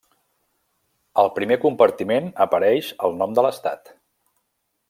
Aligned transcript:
Al 1.25 1.29
primer 1.35 1.59
compartiment 1.67 2.31
apareix 2.49 2.91
el 3.09 3.17
nom 3.23 3.37
de 3.41 3.47
l'estat. 3.49 3.97